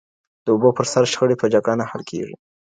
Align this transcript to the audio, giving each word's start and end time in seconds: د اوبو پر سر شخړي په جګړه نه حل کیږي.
د 0.45 0.47
اوبو 0.53 0.69
پر 0.77 0.85
سر 0.93 1.03
شخړي 1.11 1.35
په 1.39 1.45
جګړه 1.53 1.75
نه 1.79 1.85
حل 1.91 2.01
کیږي. 2.09 2.35